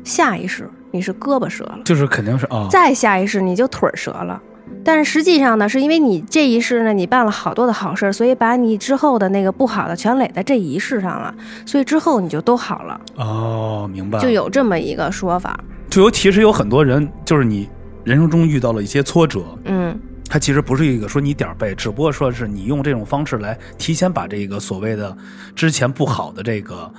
[0.05, 1.79] 下一世你是胳膊折了。
[1.85, 4.41] 就是肯定是啊，再下一世你就腿儿折了。
[4.85, 11.35] 但是实际上呢，是因为你这一世呢，你办了好多的好事儿，所以把你之后的那个不好的全垒在这一世上了，
[11.67, 15.59] 所以之后你就都好了，哦，明白，就有这么一个说法。
[15.89, 17.69] 就有其实有很多人，就是你
[18.05, 19.99] 人生中遇到了一些挫折，嗯，
[20.29, 25.17] 它其实不是一个说你点儿背，只不过说是你用这种方式来提前把这个所谓的
[25.55, 26.91] 之前不好的这个，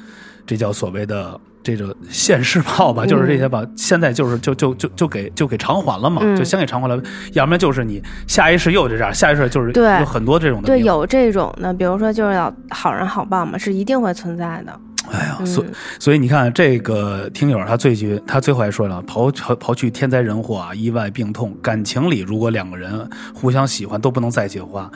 [0.46, 3.08] 这叫所谓的这个现世报吧，嗯。
[3.08, 6.36] 就是这些吧，现在就是就就就就给就给偿还了嘛，嗯。
[6.38, 7.02] 就先给偿还了，
[7.34, 10.86] 要不然就是你下一世又这样，下一世就是对有很多这种的对，病。
[10.86, 14.80] 有这种的，比如说就是要好人好报嘛，是一定会存在的。
[15.12, 15.46] 哎呀，嗯。
[15.46, 15.66] 所
[16.00, 24.90] 所以你看，这个听友他最句，他最后还说了，刨刨刨去天灾人祸啊、意外病痛，感情里如果两个人互相喜欢都不能在一起的话，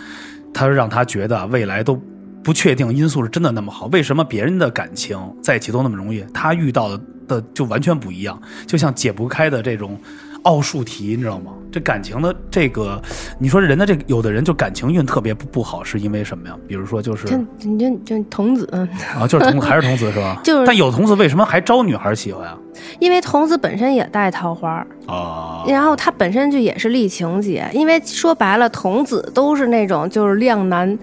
[0.53, 1.99] 他让他觉得未来都
[2.43, 3.85] 不确定因素是真的那么好。
[3.87, 8.39] 为什么别人的感情在一起都那么容易，他遇到的的就完全不一样？
[8.65, 9.97] 就像解不开的这种
[10.43, 11.51] 奥数题，你知道吗？
[11.71, 12.99] 这感情的这个，
[13.37, 16.55] 你说人的这个，有的人就感情运特别不不好，是因为什么呀？
[16.67, 18.67] 比如说就是就你就就童子，
[19.15, 20.39] 啊， 就是童子还是童子是吧？
[20.43, 22.57] 就是但有童子为什么还招女孩喜欢啊？
[22.99, 27.69] 因为童子本身也带桃花，啊，然后他本身就也是历情节。
[27.71, 30.97] 因为说白了，童子都是那种就是靓男，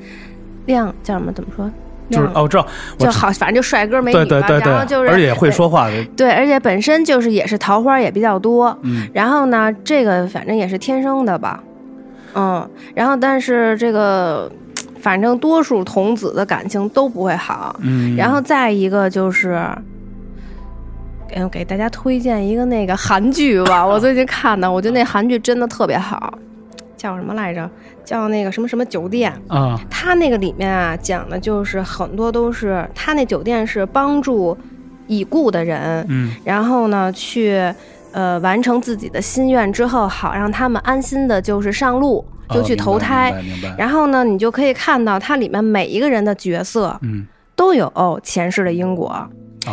[0.67, 1.33] 靓叫什么？
[1.33, 1.71] 怎么说？
[2.09, 2.67] 靓就是哦，我知道，
[2.99, 4.25] 就好，反正就帅哥美女吧。
[4.25, 8.77] 对对对对，然后就是而且会说话的，对，而且本身就是也是桃花也比较多。
[8.83, 11.63] 嗯然后呢，这个反正也是天生的吧，
[12.35, 12.69] 嗯。
[12.95, 14.51] 然后但是这个，
[15.01, 17.75] 反正多数童子的感情都不会好。
[17.81, 19.67] 嗯，然后再一个就是。
[21.29, 26.33] 给给大家推荐一个那个韩剧吧，我最近看的，我觉得那韩剧真的特别好，
[26.97, 27.69] 叫什么来着？
[28.05, 29.33] 叫那个什么什么酒店。
[29.49, 34.57] 啊，他那个里面啊，讲的就是很多都是他那酒店是帮助
[35.07, 37.61] 已故的人，嗯然后呢去
[38.13, 43.35] 呃完成自己的心愿之后，好让他们安心的就是上路，就去哦投胎。
[43.77, 49.29] 然后呢，你就可以看到它里面每一个人的角色嗯，都有前世的因果。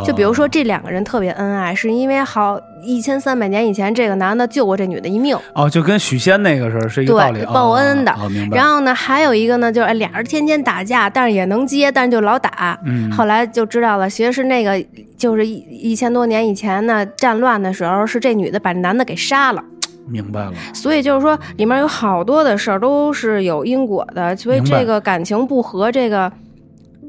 [0.05, 5.37] 就比如说这两个人特别恩爱，是因为好一千三百年以前这个男的救过这女的一命。
[5.53, 8.13] 哦，就跟许仙那个是是一个对道理，报恩的。
[8.51, 12.79] 然后呢，还有一个呢，就是哎俩人天天打架，但是也能接，但是就老打。
[12.85, 14.83] 嗯，后来就知道了，其实是那个，
[15.17, 19.63] 就是一一千多年以前呢，战乱的时候，是这女的把男的给杀了。
[20.05, 26.29] 明白了，所以就是说，里面有好多的事儿都是有因果的，所以这个感情不和，这个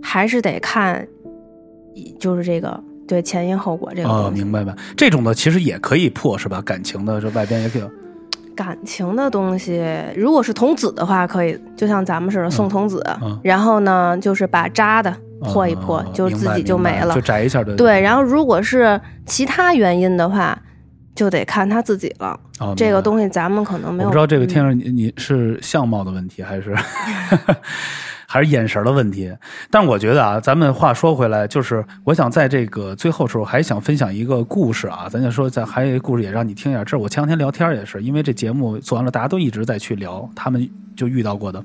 [0.01, 1.05] 还是得看，
[2.19, 4.75] 就是这个对前因后果这个哦，明白吧？
[4.97, 6.61] 这种的其实也可以破是吧？
[6.63, 7.83] 感情的这外边也可以，
[8.57, 9.83] 感情的东西，
[10.17, 17.21] 如果是童子的话，可以就像咱们似的送童子，嗯然后呢，就是把渣的破一破，哦就自己就没了就。
[17.21, 20.57] 摘一下对对，然后如果是其他原因的话，
[21.15, 22.39] 就得看他自己了。
[22.61, 24.09] 哦这个东西咱们可能没有。
[24.09, 26.73] 我不知道这个嗯天上你你是相貌的问题还是
[28.35, 29.33] 还是眼神的问题，
[29.71, 36.83] 但我觉得啊，咱们话说回来，就是我想在这个最后时候还想分享一个故事啊，咱就说在还有一个故事也让你听一下。
[36.83, 41.65] 这是我前两天聊天也是，因为这节目做完了，大家都一直在去聊他们就遇到过的，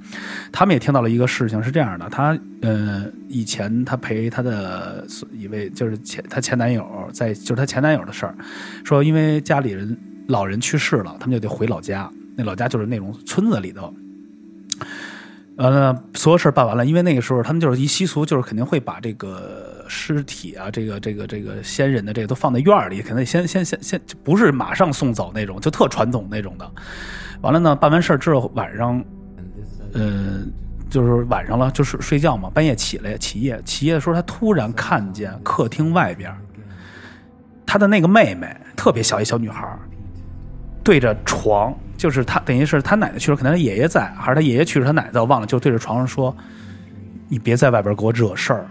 [0.52, 8.36] 他们也听到了一个事情是这样的，他呃以前他陪他的一位就是前他前男友在就是他前男友的事儿，
[8.84, 13.92] 说因为家里人老人去世了，他们就得回老家，那老家就是那种村子里头。
[15.60, 26.72] 完了，所有事儿办完了，因为那个时候他们就是一习俗，就是肯定会把这个尸体啊，这个这个这个先人的这个都放在院里，肯定先先先先，不是马上送走那种，就特传统那种的。
[27.42, 29.04] 完了呢，办完事儿之后晚上，
[29.94, 30.40] 呃，
[30.90, 36.34] 就是晚上了，就是睡觉嘛，半夜起来起夜起夜的时候，他突然看见客厅外边，
[37.66, 39.78] 他的那个妹妹特别小一小女孩，
[40.86, 46.34] 对着床，就是他等于是他奶奶去了，可能他爷爷在，还是他爷爷去了，他奶奶在，我忘了，就对着床上说
[47.28, 48.66] ：“你别在外边给我惹事儿。”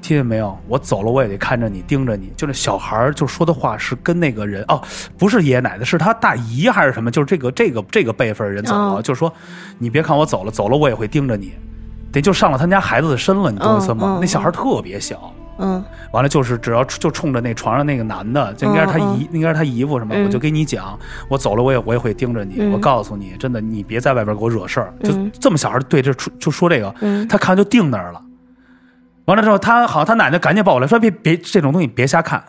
[0.00, 0.56] 听见没有？
[0.68, 2.32] 我走了，我也得看着你，盯着你。
[2.36, 4.80] 就那小孩儿就说的话是跟那个人哦，
[5.18, 7.10] 不是爷爷奶奶，是他大姨还是什么？
[7.10, 9.30] 就是这个这个这个辈分人走了，哦就是说
[9.76, 11.52] 你别看我走了，走了我也会盯着你，
[12.12, 14.18] 得就上了他家孩子的身了，你懂我意思吗？
[14.20, 15.84] 那小孩特别小，嗯。
[16.12, 22.72] 完了就是只要就冲着那床上那个男的，就应该是他姨，应该是他姨夫什么，嗯我就跟你讲，我走了我也我也会盯着你，嗯。
[22.72, 25.30] 我告诉你，真的你别在外边给我惹事儿，就嗯。
[25.38, 27.26] 这么小孩对这出就说这个，嗯。
[27.28, 28.22] 他看完就定那儿了。
[29.26, 32.42] 完了之后，他好像他奶奶赶紧抱过来说别别这种东西别瞎看，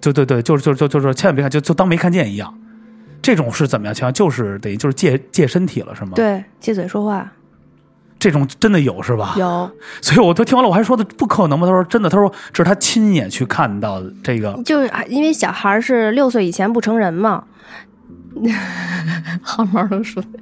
[0.00, 2.52] 对对对，就是就是就就是千万别看，就就当没看见一样。
[3.20, 4.12] 这种是怎么样情况？
[4.12, 7.30] 就是等于就是借借身体了是吗？，对，借嘴说话
[8.18, 9.34] 这种真的有是吧？
[9.38, 11.66] 有，所以我都听完了，我还说的不可能吧？
[11.66, 14.58] 他说真的，他说这是他亲眼去看到的这个。
[14.64, 17.44] 就是啊因为小孩是六岁以前不成人嘛，
[19.42, 20.22] 好毛都说。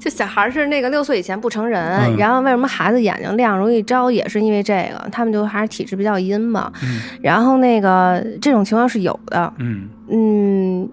[0.00, 6.72] 就小孩是那个六岁以前不成人，嗯然后为什么孩子眼睛亮容易招，也是因为这个，他们就还是体质比较阴嘛。
[6.82, 10.88] 嗯然后那个这种情况是有的，嗯嗯，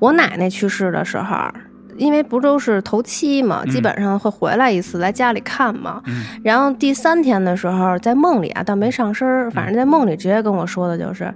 [0.00, 1.36] 我奶奶去世的时候，
[2.00, 6.02] 因为不都是头七嘛，嗯基本上会回来一次来家里看嘛。
[6.06, 11.32] 嗯然后第三天的时候，在梦里啊，倒没上身，反正在梦里直接跟我说的就是，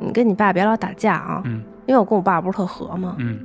[0.00, 3.14] 你跟你爸别老打架啊，嗯因为我跟我爸不是特和嘛。
[3.18, 3.38] 嗯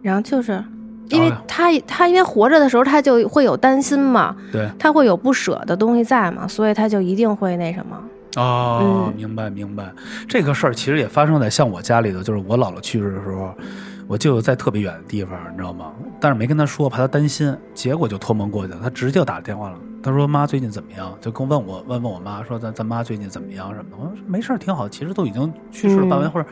[0.00, 0.62] 然后就是。
[1.08, 8.00] 因为哦他他因为活着的时候他就会有担心嘛，对他会有不舍的东西在嘛，所以他就一定会那什么。
[8.36, 8.80] 哦，
[9.10, 9.84] 嗯明白明白。
[10.26, 13.52] 这个事儿其实也发生在像我家里头，就是我姥姥去世的时候，
[14.06, 15.92] 我舅舅在特别远的地方，你知道吗？
[16.20, 18.80] 但是没跟他说，怕他担心，结果就托梦过去了。
[18.82, 21.16] 他直接就打电话了，他说妈最近怎么样？
[21.20, 23.96] 就跟我问我问问我妈说咱咱妈最近怎么样什么的。
[23.98, 26.48] 我说没事儿，挺好，其实都已经去世了，嗯办完或者。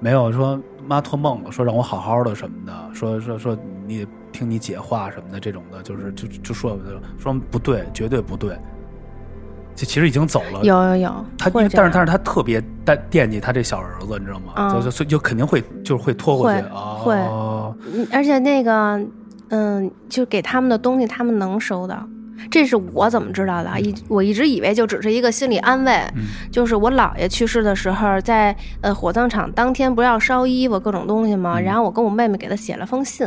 [0.00, 6.78] 没有说妈托梦了，说让我好好的什么的，说说说你听你姐话什么的，这种的，就是就就说
[7.18, 8.58] 说不对，绝对不对。
[9.76, 14.52] 这其实已经走了，有有有，他会这样但是但是他特别惦惦记他这小儿子，你知道吗？
[14.56, 16.60] 嗯就就所以就肯定会就是会拖过去
[16.98, 17.28] 会啊。
[17.28, 19.00] 哦嗯而且那个，
[19.48, 22.06] 嗯，就给他们的东西，他们能收到。
[22.50, 23.78] 这是我怎么知道的啊？
[23.78, 31.58] 一我一直以为就只是一个心理安慰，嗯就是我姥爷去世的时候，在呃火葬场当天不是要烧衣服各种东西吗？
[31.58, 33.26] 嗯然后我跟我妹妹给他写了封信，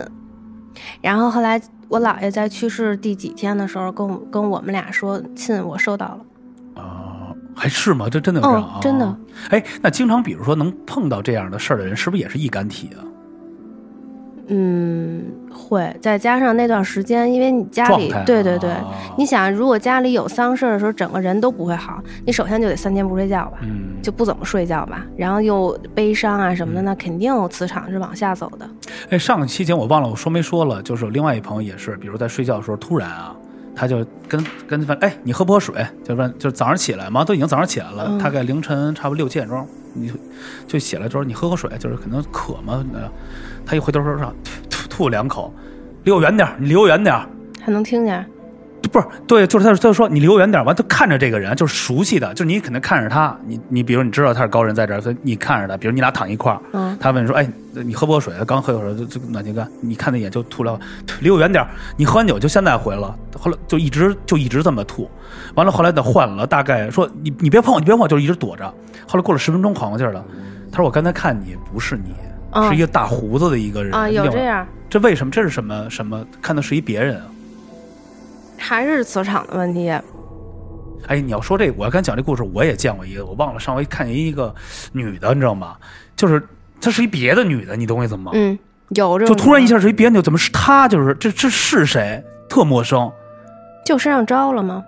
[1.02, 6.20] 然后后来我姥爷在去世第几天的时候，跟我跟我们俩说，信我收到了。
[6.78, 8.08] 啊，还是吗？
[8.10, 8.72] 这真的有这样啊？
[8.76, 9.18] 哦真的。
[9.50, 13.04] 哎，那经常比如说能碰到这样的事儿的人，是不是也是易感体啊？
[14.50, 18.86] 嗯，会再加上那段时间，因为你家里，对对对，啊
[19.18, 22.02] 你想，如果家里有丧事儿的时候，整个人都不会好。
[22.26, 28.66] 你首先就得三天不睡觉吧，嗯，就不怎么睡觉吧，然后又悲伤啊什么的，那肯定磁场是往下走的。
[29.10, 33.36] 哎，上个期间我忘了我说没说了，就是有另外一朋友也是，比如在睡觉的时候突然啊，
[33.78, 35.86] 他就跟跟反哎，你喝不喝水？
[36.04, 40.12] 就问就早上起来嘛，都已经早上起来了，嗯大概凌晨差不多六七点钟，你
[40.66, 43.08] 就起来之后你喝口水，就是可能渴嘛，呃
[43.64, 45.54] 他一回头说上吐吐吐两口，
[46.04, 47.30] 离我远点儿，你离我远点儿。
[47.62, 48.26] 还能听见，
[48.92, 58.34] 不是对，就是他，他就说你离我远点儿，完他看着这个人就是熟悉的，就是你肯定看着他，你你比如你知道他是高人在这儿，所以你看着他，比如你俩躺一块儿，嗯，他问你说，哎，你喝不喝水？
[58.46, 60.80] 刚喝一会儿，就就暖气干，你看那眼就吐了，
[61.20, 61.66] 离我远点。
[61.98, 65.10] 你喝完酒就现在回了，后来就一直就一直这么吐，
[65.56, 68.66] 完了后来他换了，大概说你你别碰我，你别碰我，就是一直躲着。
[69.08, 70.24] 后来过了十分钟缓过劲儿了，
[70.72, 72.14] 他说我刚才看你不是你，
[72.52, 75.32] 啊是一个大胡子的一个人啊，有这样，这为什么？
[75.32, 76.26] 这是什么什么？
[76.42, 77.24] 看的是一别人啊？
[78.58, 79.90] 还是磁场的问题。
[81.08, 84.54] 哎，你要说这个，我要刚讲这故事，我也见过一个，我忘了上回看见一个
[84.92, 85.78] 女的，你知道吗？
[86.16, 86.42] 就是
[86.82, 88.32] 她是一别的女的，你懂我意思吗？
[88.34, 88.58] 嗯，
[88.90, 90.88] 有这，就突然一下是一别的女，怎么是她？
[90.88, 92.22] 就是这这是谁？
[92.50, 93.10] 特陌生。
[93.86, 94.84] 就身上招了吗？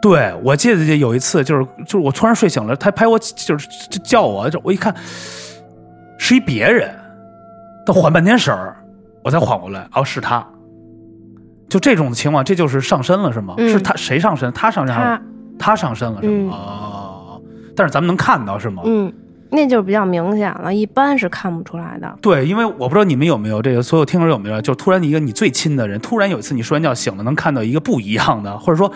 [0.00, 4.94] 对，我记得有一次，就是就是我突然睡醒了，她拍我，就是就叫我，就我一看
[6.18, 6.94] 是一别人，
[7.86, 8.76] 她缓半天神儿，
[9.24, 10.46] 我才缓过来，哦，是她。
[11.72, 13.54] 就这种情况，这就是上身了是吗？
[13.56, 14.52] 嗯是他谁上身？
[14.52, 15.20] 他上身还是
[15.58, 17.38] 他，上身了是吗？
[17.74, 18.82] 但是咱们能看到是吗？
[18.84, 19.10] 嗯，
[19.50, 22.18] 那就是比较明显了，一般是看不出来的。
[22.20, 28.92] 对，因为我不知道你们有没有这个，所有听众有没有，就突然一个你最亲的人，突然有一次你睡完觉醒了，能看到一个不一样的，或者说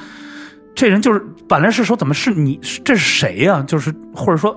[0.75, 4.55] 这人就是本来是说怎么是你，这是谁呀、就是或者说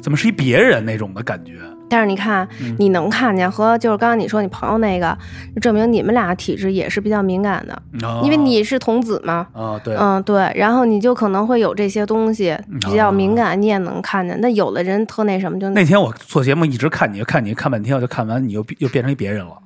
[0.00, 1.52] 怎么是一别人那种的感觉。
[1.90, 5.16] 但是你看，嗯你能看见和就是刚刚你说你朋友那个，
[5.54, 9.46] 就证明你们俩体质也是比较敏感的，哦因为你是童子嘛。
[9.52, 14.40] 啊，对，嗯，对，然后你就可能会有这些东西比较敏感，你也能看见。
[14.40, 19.58] 那有的人特那什么，就那天我做节目一直看你，看你看半天，我就看完你又又变成一别人了。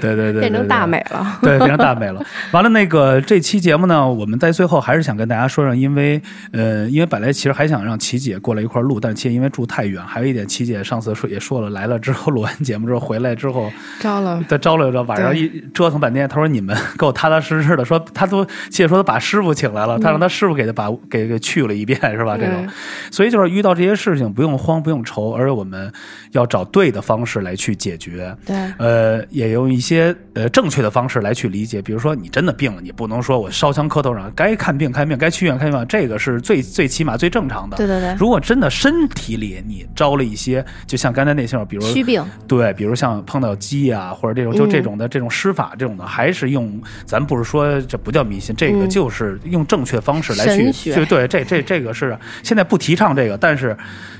[0.00, 1.38] 对对对，变成大美了。
[1.42, 2.24] 对，变成大美了。
[2.52, 6.20] 完了，那个这期节目呢，我们在最后还是想跟大家说说，因为
[6.52, 13.70] 呃，因为本来其实还想让琪姐过来一块儿录，但是琪姐因为住太远，还有一点，琪姐上次说也说了，来了之后录完节目之后回来之后，
[14.00, 22.36] 招了，他招了招，晚上一 折腾半天，他说你们给我踏踏实实的，说他都琪姐说他把师傅请来了，他让他师傅给他把给给去了一遍，是吧？
[22.36, 22.68] 这种，嗯
[23.10, 25.90] 所以就是遇到这些事情不用慌，不用愁，而且我们
[26.32, 28.34] 要找对的方式来去解决。
[28.46, 31.80] 对，呃，也用一些呃正确的方式来去理解。
[31.80, 37.76] 比如说，你真的病了，你不能说我烧香磕头上，该看病看病，该去医院看医院，这个是最最起码最正常的。
[37.76, 53.76] 对对对，如果真的身体里你招了一些，就像刚才那些，比如虚病，对，比如像碰到鸡啊，或者这种就嗯这种的、这种施法这种的，还是用咱不是说这不叫迷信，这个嗯就是用正确方式来去对对，这这这个是现在不提倡这个，但是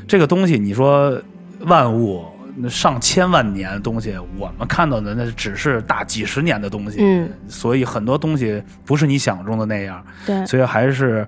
[0.07, 1.21] 这个东西你说
[1.61, 2.25] 万物。
[2.69, 11.27] 上千万年的东西，我们看到的那只是大几十年的东西，嗯，所以很多东西不是你想中的那样，对，所以还是，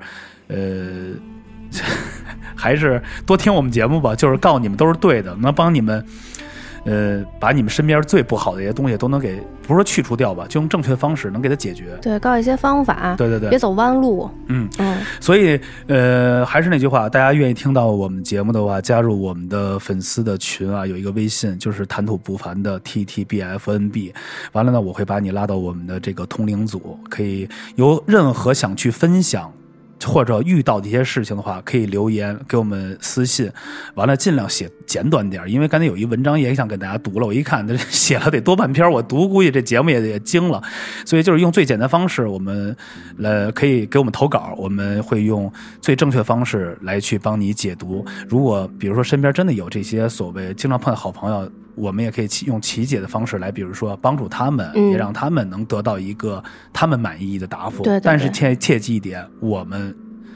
[0.49, 1.11] 呃，
[2.55, 6.05] 还是多听我们节目吧，就是告诉你们都是对的，能帮你们，
[6.85, 11.97] 呃，把你们身边最不好的一些东西都能给，不是说去除掉吧，就用正确的方式能给它解决。
[12.03, 14.28] 对，告一些方法，对对对别，走弯路。
[14.49, 24.12] 嗯，嗯，所以呃，还是那句话，大家愿意听到我们节目的话，加入我们的粉丝的群啊，有一个微信就是谈吐不凡的 T T B F N B。
[24.53, 29.53] 完了呢，我会把你拉到我们的这个通灵组，可以有任何想去分享。
[30.07, 33.50] 或者遇到的一些事情的话，可以留言给我们私信，
[33.94, 40.62] 完了尽量写简短点，因为刚才有一文章也想跟大家读了，我一看这 写了得多半篇，我读估计这节目也也精了，
[41.05, 42.76] 所以就是用最简单方式，我们
[43.22, 48.05] 呃可以给我们投稿，我们会用最正确方式来去帮你解读。
[48.28, 54.91] 如果比如说身边真的有这些所谓经常碰到好朋友，我们也可以用奇解的方式来，比如说帮助他们，嗯。
[54.91, 56.43] 也让他们能得到一个
[56.73, 57.83] 他们满意的答复。
[57.83, 59.95] 对对但是切切记一点，我们。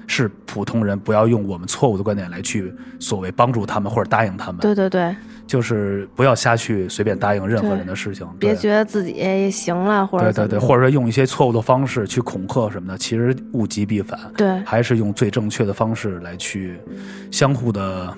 [0.09, 5.12] 是普通人，不要用我们错误的观点来去所谓帮助他们或者答应他们，对对对，
[5.49, 14.61] 就是不要瞎去随便答应任何人的事情，别觉得自己行了，或者对对对，或者说用一些错误的方式去恐吓什么的，其实物极必反，对。
[14.61, 16.78] 还是用最正确的方式来去
[17.32, 18.16] 相互的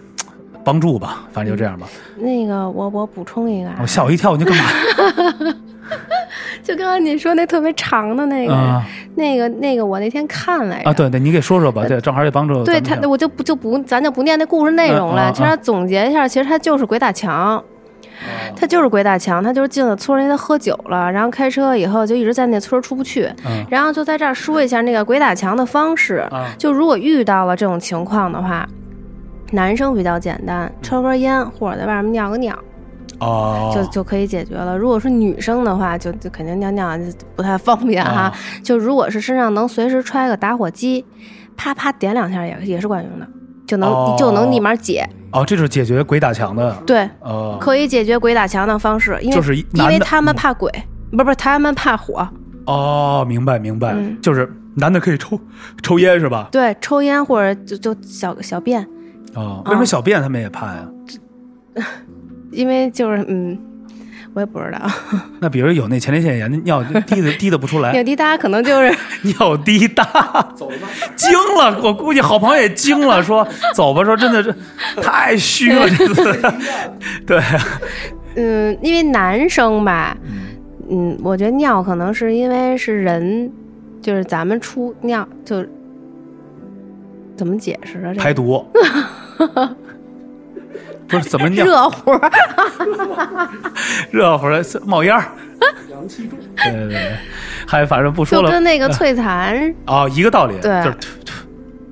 [0.68, 1.24] 帮助吧。
[1.32, 1.86] 反正就这样吧。
[2.16, 4.64] 那个我我补充一个啊，我吓我一跳，你干嘛？
[6.62, 15.30] 就刚刚你说那特别长的那个，啊那个那个我那天看来着啊，对对，你给说说吧，对，正好也帮助对他，我就不就不，咱就不念那故事内容了。
[15.30, 17.62] 嗯嗯其实总结一下，其实他就是鬼打墙，
[18.54, 23.26] 他就是鬼打墙，他就是进了村儿里，他喝酒了，然后开车以后就一直在那村儿出不去。
[23.46, 28.68] 嗯然后就在这儿说一下那个鬼打墙的方式，啊就如果遇到了这种情况的话。
[29.52, 32.56] 男生比较简单，抽根烟或者在外面尿个尿，
[33.20, 34.76] 哦，就就可以解决了。
[34.76, 38.10] 如果是女生的话，就就肯定尿尿就不太方便哈。
[38.10, 41.04] 啊就如果是身上能随时揣个打火机，
[41.56, 43.26] 啪啪点两下也也是管用的，
[43.66, 45.08] 就能、哦就能立马解。
[45.30, 50.70] 哦，这是解决鬼打墙的，对，呃，可以解决鬼打墙的方式，因为就是因为他们怕鬼，
[51.10, 52.26] 不是不是他们怕火。
[52.66, 55.38] 哦，明白明白，嗯就是男的可以抽
[55.82, 56.48] 抽烟是吧？
[56.50, 58.86] 对，抽烟或者就就小小便，
[59.38, 60.88] 哦，为什么小便他们也怕呀？
[62.52, 63.58] 因为就是嗯。
[64.34, 64.78] 我也不知道，
[65.40, 70.04] 那比如有那前列腺炎，那尿滴的 滴的不出来，尿滴答可能就是尿滴大，
[70.54, 70.86] 走吧，
[71.16, 74.54] 惊了，我估计好朋友也惊了，说走吧，说真的是
[75.02, 76.40] 太虚了，这次，
[77.26, 77.42] 对，
[78.36, 80.16] 嗯，因为男生吧，
[80.88, 83.50] 嗯，我觉得尿可能是因为是人，
[84.00, 85.64] 就是咱们出尿就
[87.34, 88.12] 怎么解释啊？
[88.14, 88.64] 这排毒，
[91.08, 92.12] 不是 怎么尿，热乎，
[94.10, 95.24] 热乎的冒烟儿，
[95.90, 97.12] 阳气重，对对对，
[97.66, 100.82] 还反正不说了，就跟那个脆蚕，哦，一个道理，对。
[100.84, 100.96] 就是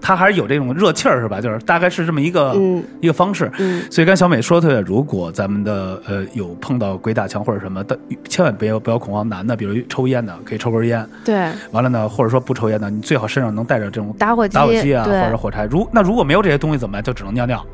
[0.07, 1.41] 它还是有这种热气儿是吧？
[1.41, 3.51] 就是大概是这么一个、嗯一个方式。
[3.59, 7.99] 嗯所以刚小美说的特别，如果咱们的呃有碰到鬼打墙或者什么的，
[8.29, 9.29] 千万别不要恐慌。
[9.29, 11.05] 男的，比如抽烟的，可以抽根烟。
[11.25, 15.65] 对，完了呢，或者说不抽烟的，你最好身上能带着这种打火机，打火机啊，或者火柴。
[15.65, 17.03] 如那如果没有这些东西怎么办？
[17.03, 17.67] 就只能尿尿。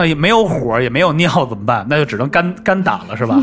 [0.00, 1.84] 那也没有火，也没有尿，怎么办？
[1.86, 3.38] 那就只能干干打了，是吧？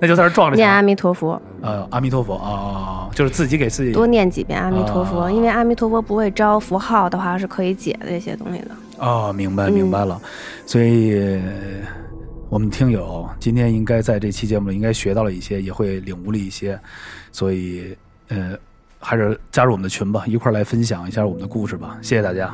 [0.00, 0.82] 那就在这撞着念阿。
[0.82, 8.72] 弥陀佛，呃，阿弥陀佛啊、就是自己给自己多念几遍阿弥陀佛，啊因为阿弥陀佛不会招符号的话是可以解这些东西的。
[8.98, 10.20] 哦，明白嗯明白了。
[10.66, 11.40] 所以呃
[12.48, 16.76] 我们听友今天应该在这期节目里应该学到了一些，也会领悟了一些，
[17.30, 17.96] 所以
[18.26, 18.58] 呃，
[18.98, 21.96] 还是加入我们的群吧，一块儿来分享一下我们的故事吧。
[22.02, 22.52] 谢谢大家。